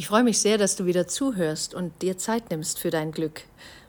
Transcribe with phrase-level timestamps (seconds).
[0.00, 3.42] Ich freue mich sehr, dass du wieder zuhörst und dir Zeit nimmst für dein Glück.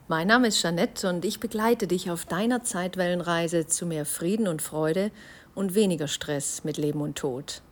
[0.08, 4.60] Mein Name ist Jeanette und ich begleite dich auf deiner Zeitwellenreise zu mehr Frieden und
[4.60, 5.10] Freude
[5.54, 7.62] und weniger Stress mit Leben und Tod.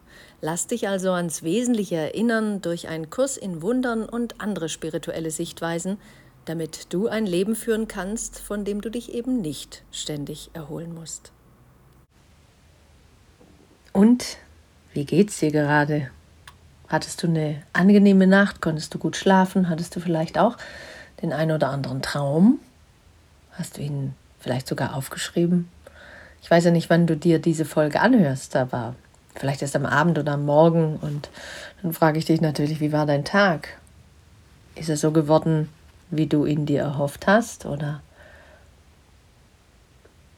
[0.41, 5.99] Lass dich also ans Wesentliche erinnern durch einen Kurs in Wundern und andere spirituelle Sichtweisen,
[6.47, 11.31] damit du ein Leben führen kannst, von dem du dich eben nicht ständig erholen musst.
[13.93, 14.39] Und
[14.95, 16.11] wie geht's dir gerade?
[16.91, 18.61] Hattest du eine angenehme Nacht?
[18.61, 19.69] Konntest du gut schlafen?
[19.69, 20.57] Hattest du vielleicht auch
[21.23, 22.59] den einen oder anderen Traum?
[23.53, 25.69] Hast du ihn vielleicht sogar aufgeschrieben?
[26.43, 28.97] Ich weiß ja nicht, wann du dir diese Folge anhörst, aber
[29.37, 30.97] vielleicht erst am Abend oder am Morgen.
[30.97, 31.31] Und
[31.81, 33.69] dann frage ich dich natürlich, wie war dein Tag?
[34.75, 35.69] Ist er so geworden,
[36.11, 37.67] wie du ihn dir erhofft hast?
[37.67, 38.03] Oder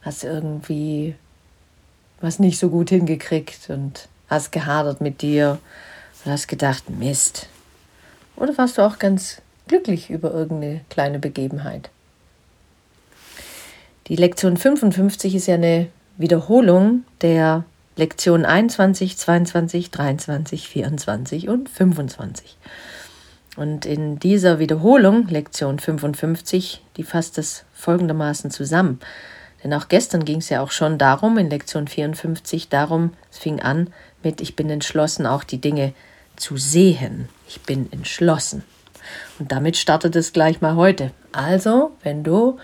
[0.02, 1.14] hast du irgendwie
[2.20, 5.58] was nicht so gut hingekriegt und hast gehadert mit dir?
[6.24, 7.48] Und hast gedacht, Mist.
[8.36, 11.90] Oder warst du auch ganz glücklich über irgendeine kleine Begebenheit?
[14.08, 17.64] Die Lektion 55 ist ja eine Wiederholung der
[17.96, 22.56] Lektion 21, 22, 23, 24 und 25.
[23.56, 28.98] Und in dieser Wiederholung, Lektion 55, die fasst es folgendermaßen zusammen.
[29.62, 33.60] Denn auch gestern ging es ja auch schon darum, in Lektion 54, darum, es fing
[33.60, 35.92] an mit, ich bin entschlossen, auch die Dinge
[36.42, 37.28] zu sehen.
[37.48, 38.64] Ich bin entschlossen.
[39.38, 41.12] Und damit startet es gleich mal heute.
[41.32, 42.58] Also, wenn du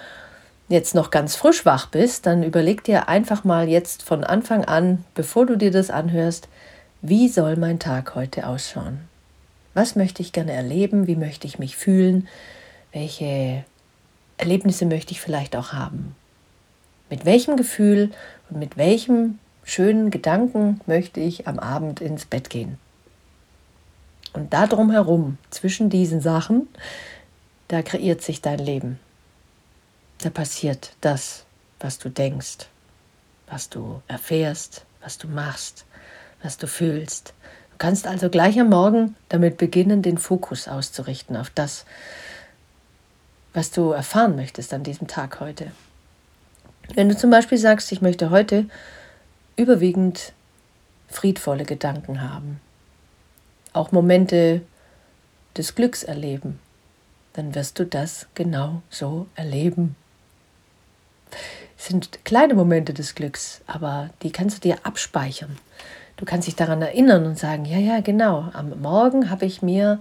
[0.69, 5.05] jetzt noch ganz frisch wach bist, dann überleg dir einfach mal jetzt von Anfang an,
[5.15, 6.48] bevor du dir das anhörst,
[7.01, 9.01] wie soll mein Tag heute ausschauen?
[9.75, 11.07] Was möchte ich gerne erleben?
[11.07, 12.27] Wie möchte ich mich fühlen?
[12.92, 13.65] Welche
[14.37, 16.17] Erlebnisse möchte ich vielleicht auch haben?
[17.11, 18.11] Mit welchem Gefühl
[18.51, 22.79] und mit welchem schönen Gedanken möchte ich am Abend ins Bett gehen?
[24.33, 26.69] Und da drumherum, zwischen diesen Sachen,
[27.69, 28.98] da kreiert sich dein Leben.
[30.23, 31.45] Da passiert das,
[31.81, 32.67] was du denkst,
[33.47, 35.85] was du erfährst, was du machst,
[36.42, 37.35] was du fühlst.
[37.73, 41.85] Du kannst also gleich am Morgen damit beginnen, den Fokus auszurichten auf das,
[43.55, 45.70] was du erfahren möchtest an diesem Tag heute.
[46.95, 48.67] Wenn du zum Beispiel sagst, ich möchte heute
[49.57, 50.33] überwiegend
[51.08, 52.61] friedvolle Gedanken haben,
[53.78, 54.62] auch Momente
[55.56, 56.58] des Glücks erleben,
[57.33, 59.96] dann wirst du das genau so erleben.
[61.78, 65.56] Es sind kleine Momente des Glücks, aber die kannst du dir abspeichern.
[66.16, 70.00] Du kannst dich daran erinnern und sagen, ja, ja, genau, am Morgen habe ich mir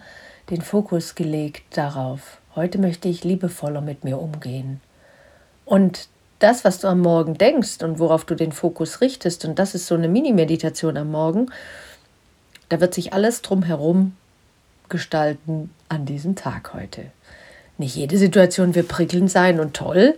[0.49, 2.39] den Fokus gelegt darauf.
[2.55, 4.81] Heute möchte ich liebevoller mit mir umgehen.
[5.65, 6.07] Und
[6.39, 9.85] das, was du am Morgen denkst und worauf du den Fokus richtest, und das ist
[9.85, 11.51] so eine Mini-Meditation am Morgen,
[12.69, 14.16] da wird sich alles drumherum
[14.89, 17.05] gestalten an diesem Tag heute.
[17.78, 20.16] Nicht jede Situation wird prickelnd sein und toll,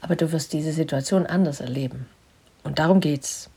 [0.00, 2.06] aber du wirst diese Situation anders erleben.
[2.64, 3.50] Und darum geht's.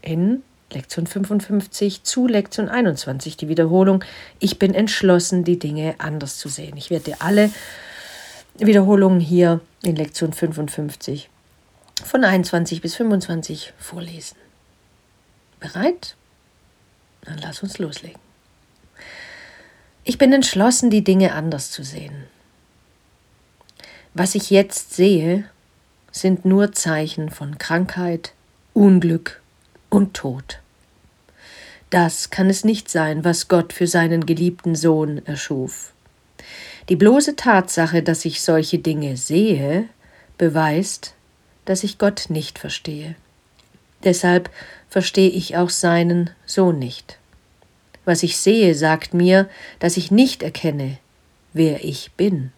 [0.00, 4.04] In Lektion 55 zu Lektion 21, die Wiederholung.
[4.38, 6.76] Ich bin entschlossen, die Dinge anders zu sehen.
[6.76, 7.50] Ich werde dir alle
[8.58, 11.30] Wiederholungen hier in Lektion 55
[12.04, 14.36] von 21 bis 25 vorlesen.
[15.58, 16.16] Bereit?
[17.28, 18.18] Dann lass uns loslegen.
[20.02, 22.24] Ich bin entschlossen, die Dinge anders zu sehen.
[24.14, 25.44] Was ich jetzt sehe,
[26.10, 28.32] sind nur Zeichen von Krankheit,
[28.72, 29.42] Unglück
[29.90, 30.60] und Tod.
[31.90, 35.92] Das kann es nicht sein, was Gott für seinen geliebten Sohn erschuf.
[36.88, 39.88] Die bloße Tatsache, dass ich solche Dinge sehe,
[40.38, 41.14] beweist,
[41.66, 43.14] dass ich Gott nicht verstehe.
[44.04, 44.48] Deshalb
[44.88, 47.18] verstehe ich auch seinen Sohn nicht.
[48.04, 49.48] Was ich sehe, sagt mir,
[49.80, 50.98] dass ich nicht erkenne,
[51.52, 52.52] wer ich bin.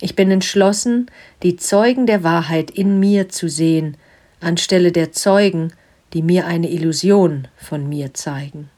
[0.00, 1.10] Ich bin entschlossen,
[1.42, 3.96] die Zeugen der Wahrheit in mir zu sehen,
[4.40, 5.72] anstelle der Zeugen,
[6.12, 8.68] die mir eine Illusion von mir zeigen.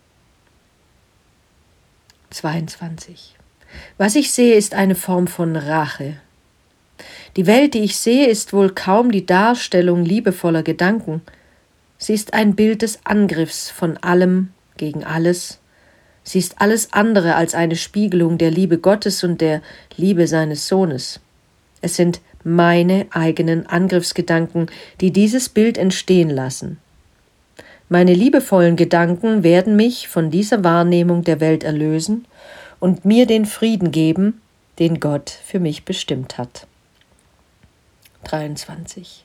[2.31, 3.35] 22.
[3.97, 6.19] Was ich sehe, ist eine Form von Rache.
[7.37, 11.23] Die Welt, die ich sehe, ist wohl kaum die Darstellung liebevoller Gedanken,
[11.99, 15.59] Sie ist ein Bild des Angriffs von allem gegen alles.
[16.23, 19.63] Sie ist alles andere als eine Spiegelung der Liebe Gottes und der
[19.97, 21.21] Liebe seines Sohnes.
[21.81, 24.67] Es sind meine eigenen Angriffsgedanken,
[25.01, 26.79] die dieses Bild entstehen lassen.
[27.89, 32.27] Meine liebevollen Gedanken werden mich von dieser Wahrnehmung der Welt erlösen
[32.79, 34.41] und mir den Frieden geben,
[34.79, 36.67] den Gott für mich bestimmt hat.
[38.25, 39.25] 23.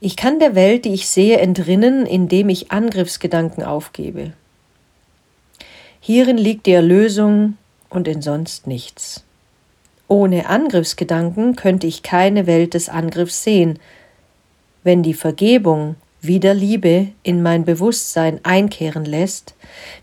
[0.00, 4.32] Ich kann der Welt, die ich sehe, entrinnen, indem ich Angriffsgedanken aufgebe.
[6.00, 7.58] Hierin liegt die Erlösung
[7.90, 9.24] und in sonst nichts.
[10.08, 13.78] Ohne Angriffsgedanken könnte ich keine Welt des Angriffs sehen.
[14.82, 19.54] Wenn die Vergebung wieder Liebe in mein Bewusstsein einkehren lässt,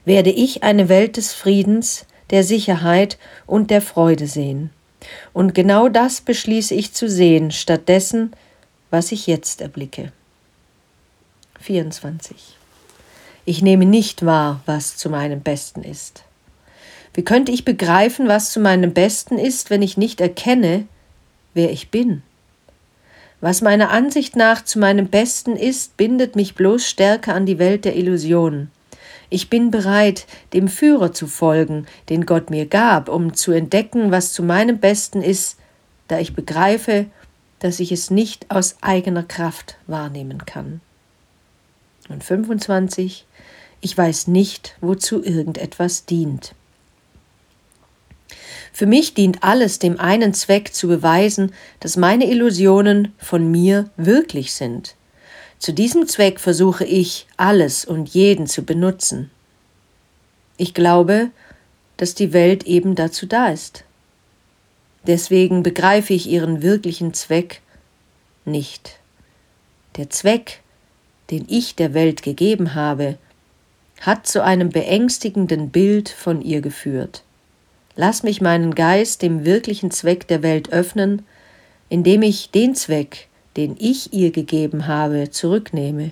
[0.05, 3.17] werde ich eine Welt des Friedens, der Sicherheit
[3.47, 4.69] und der Freude sehen.
[5.33, 8.31] Und genau das beschließe ich zu sehen, statt dessen,
[8.89, 10.11] was ich jetzt erblicke.
[11.59, 12.57] 24.
[13.45, 16.23] Ich nehme nicht wahr, was zu meinem Besten ist.
[17.13, 20.85] Wie könnte ich begreifen, was zu meinem Besten ist, wenn ich nicht erkenne,
[21.53, 22.21] wer ich bin?
[23.39, 27.85] Was meiner Ansicht nach zu meinem Besten ist, bindet mich bloß stärker an die Welt
[27.85, 28.71] der Illusionen.
[29.29, 34.31] Ich bin bereit, dem Führer zu folgen, den Gott mir gab, um zu entdecken, was
[34.31, 35.57] zu meinem Besten ist,
[36.07, 37.07] da ich begreife,
[37.59, 40.81] dass ich es nicht aus eigener Kraft wahrnehmen kann.
[42.09, 43.25] Und 25.
[43.81, 46.53] Ich weiß nicht, wozu irgendetwas dient.
[48.73, 54.53] Für mich dient alles dem einen Zweck zu beweisen, dass meine Illusionen von mir wirklich
[54.53, 54.95] sind.
[55.59, 59.31] Zu diesem Zweck versuche ich, alles und jeden zu benutzen.
[60.57, 61.31] Ich glaube,
[61.97, 63.83] dass die Welt eben dazu da ist.
[65.07, 67.61] Deswegen begreife ich ihren wirklichen Zweck
[68.43, 68.99] nicht.
[69.95, 70.61] Der Zweck,
[71.31, 73.17] den ich der Welt gegeben habe,
[74.01, 77.23] hat zu einem beängstigenden Bild von ihr geführt.
[77.95, 81.25] Lass mich meinen Geist dem wirklichen Zweck der Welt öffnen,
[81.89, 86.11] indem ich den Zweck, den ich ihr gegeben habe, zurücknehme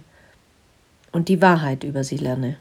[1.11, 2.57] und die Wahrheit über sie lerne.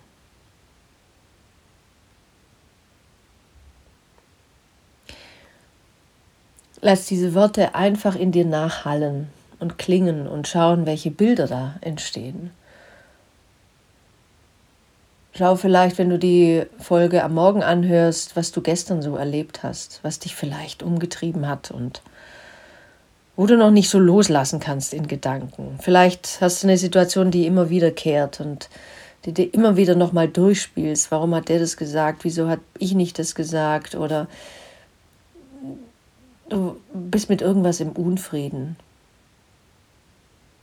[6.86, 9.28] Lass diese Worte einfach in dir nachhallen
[9.58, 12.50] und klingen und schauen, welche Bilder da entstehen.
[15.34, 20.00] Schau vielleicht, wenn du die Folge am Morgen anhörst, was du gestern so erlebt hast,
[20.02, 22.02] was dich vielleicht umgetrieben hat und
[23.34, 25.78] wo du noch nicht so loslassen kannst in Gedanken.
[25.80, 28.68] Vielleicht hast du eine Situation, die immer wiederkehrt und
[29.24, 31.10] die dir immer wieder nochmal durchspielst.
[31.10, 32.24] Warum hat der das gesagt?
[32.24, 33.94] Wieso hat ich nicht das gesagt?
[33.94, 34.28] Oder
[36.48, 38.76] du bist mit irgendwas im Unfrieden.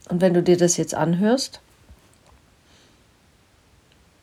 [0.08, 1.60] Und wenn du dir das jetzt anhörst,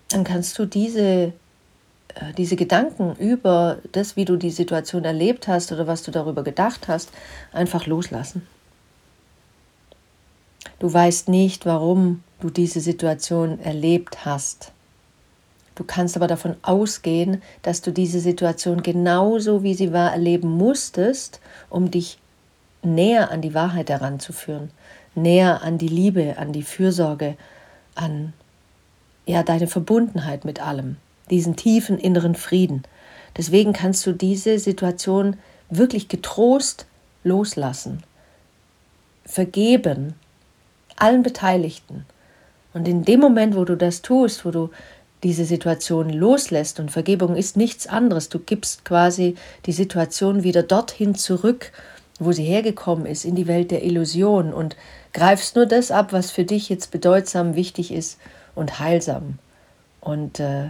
[0.09, 5.71] dann kannst du diese, äh, diese Gedanken über das, wie du die Situation erlebt hast
[5.71, 7.09] oder was du darüber gedacht hast,
[7.51, 8.47] einfach loslassen.
[10.79, 14.71] Du weißt nicht, warum du diese Situation erlebt hast.
[15.79, 21.39] Du kannst aber davon ausgehen, dass du diese Situation genauso wie sie war erleben musstest,
[21.69, 22.19] um dich
[22.83, 24.71] näher an die Wahrheit heranzuführen,
[25.15, 27.37] näher an die Liebe, an die Fürsorge,
[27.95, 28.33] an
[29.25, 30.97] ja deine Verbundenheit mit allem,
[31.29, 32.83] diesen tiefen inneren Frieden.
[33.37, 35.37] Deswegen kannst du diese Situation
[35.69, 36.87] wirklich getrost
[37.23, 38.03] loslassen,
[39.23, 40.15] vergeben
[40.97, 42.05] allen Beteiligten.
[42.73, 44.69] Und in dem Moment, wo du das tust, wo du
[45.23, 49.35] diese Situation loslässt und Vergebung ist nichts anderes, du gibst quasi
[49.65, 51.71] die Situation wieder dorthin zurück,
[52.19, 54.75] wo sie hergekommen ist, in die Welt der Illusion und
[55.13, 58.17] greifst nur das ab, was für dich jetzt bedeutsam wichtig ist
[58.55, 59.39] und heilsam.
[60.01, 60.69] Und äh,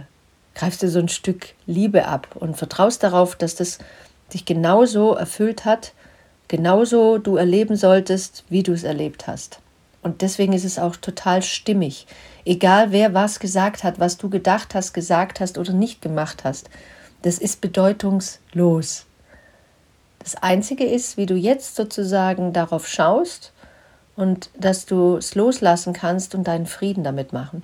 [0.54, 3.78] greifst dir so ein Stück Liebe ab und vertraust darauf, dass das
[4.32, 5.92] dich genauso erfüllt hat,
[6.48, 9.60] genauso du erleben solltest, wie du es erlebt hast.
[10.02, 12.06] Und deswegen ist es auch total stimmig.
[12.44, 16.70] Egal wer was gesagt hat, was du gedacht hast, gesagt hast oder nicht gemacht hast,
[17.22, 19.04] das ist bedeutungslos.
[20.20, 23.52] Das Einzige ist, wie du jetzt sozusagen darauf schaust
[24.16, 27.62] und dass du es loslassen kannst und deinen Frieden damit machen.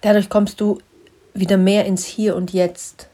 [0.00, 0.78] Dadurch kommst du
[1.34, 3.08] wieder mehr ins Hier und Jetzt,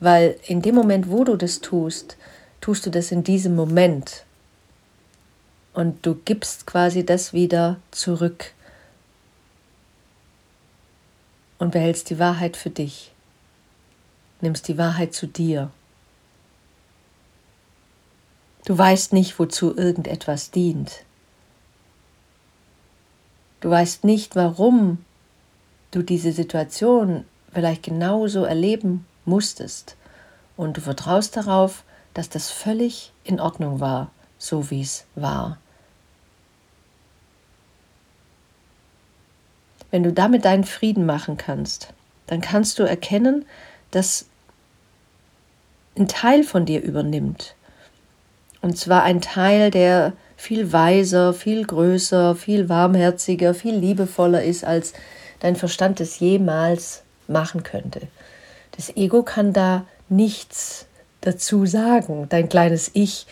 [0.00, 2.16] weil in dem Moment, wo du das tust,
[2.60, 4.24] tust du das in diesem Moment.
[5.74, 8.52] Und du gibst quasi das wieder zurück
[11.58, 13.12] und behältst die Wahrheit für dich.
[14.40, 15.70] Nimmst die Wahrheit zu dir.
[18.64, 21.04] Du weißt nicht, wozu irgendetwas dient.
[23.60, 25.04] Du weißt nicht, warum
[25.90, 29.96] du diese Situation vielleicht genauso erleben musstest
[30.56, 35.58] und du vertraust darauf, dass das völlig in Ordnung war, so wie es war.
[39.94, 41.90] Wenn du damit deinen Frieden machen kannst,
[42.26, 43.44] dann kannst du erkennen,
[43.92, 44.26] dass
[45.96, 47.54] ein Teil von dir übernimmt.
[48.60, 54.94] Und zwar ein Teil, der viel weiser, viel größer, viel warmherziger, viel liebevoller ist als
[55.38, 58.08] dein Verstand es jemals machen könnte.
[58.72, 60.86] Das Ego kann da nichts
[61.20, 62.26] dazu sagen.
[62.30, 63.28] Dein kleines Ich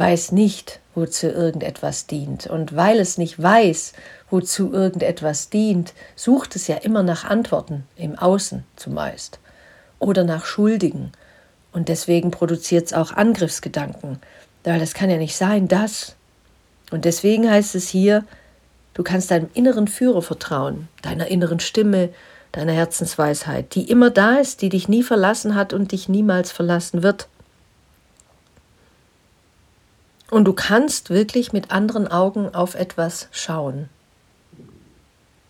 [0.00, 2.46] weiß nicht, wozu irgendetwas dient.
[2.46, 3.92] Und weil es nicht weiß,
[4.30, 9.38] wozu irgendetwas dient, sucht es ja immer nach Antworten im Außen zumeist
[9.98, 11.12] oder nach Schuldigen.
[11.72, 14.18] Und deswegen produziert es auch Angriffsgedanken,
[14.64, 16.16] weil das kann ja nicht sein, das.
[16.90, 18.24] Und deswegen heißt es hier,
[18.94, 22.08] du kannst deinem inneren Führer vertrauen, deiner inneren Stimme,
[22.52, 27.02] deiner Herzensweisheit, die immer da ist, die dich nie verlassen hat und dich niemals verlassen
[27.02, 27.28] wird.
[30.30, 33.88] Und du kannst wirklich mit anderen Augen auf etwas schauen,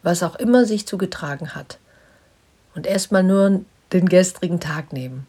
[0.03, 1.79] was auch immer sich zugetragen hat.
[2.75, 5.27] Und erstmal nur den gestrigen Tag nehmen.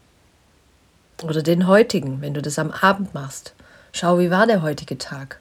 [1.22, 3.54] Oder den heutigen, wenn du das am Abend machst.
[3.92, 5.38] Schau, wie war der heutige Tag?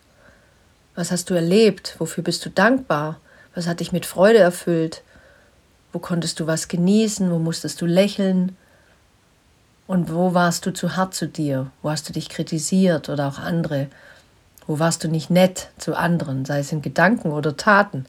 [0.95, 1.95] Was hast du erlebt?
[1.99, 3.19] Wofür bist du dankbar?
[3.55, 5.03] Was hat dich mit Freude erfüllt?
[5.93, 7.31] Wo konntest du was genießen?
[7.31, 8.57] Wo musstest du lächeln?
[9.91, 11.69] Und wo warst du zu hart zu dir?
[11.81, 13.87] Wo hast du dich kritisiert oder auch andere?
[14.65, 18.05] Wo warst du nicht nett zu anderen, sei es in Gedanken oder Taten?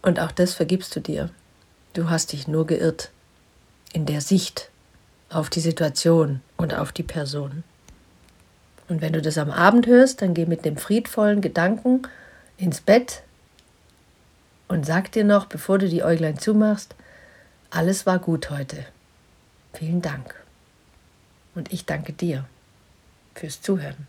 [0.00, 1.28] Und auch das vergibst du dir.
[1.92, 3.10] Du hast dich nur geirrt
[3.92, 4.70] in der Sicht
[5.28, 7.62] auf die Situation und auf die Person.
[8.88, 12.08] Und wenn du das am Abend hörst, dann geh mit dem friedvollen Gedanken
[12.56, 13.22] ins Bett
[14.66, 16.94] und sag dir noch, bevor du die Äuglein zumachst,
[17.68, 18.86] alles war gut heute.
[19.72, 20.34] Vielen Dank.
[21.54, 22.46] Und ich danke dir
[23.34, 24.08] fürs Zuhören.